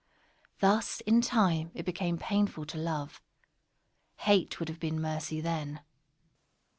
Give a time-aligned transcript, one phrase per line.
[0.61, 3.21] Thus, in time, it became painful to love.
[4.17, 5.81] Hate would have been mercy then.
[5.83, 6.59] _Monos.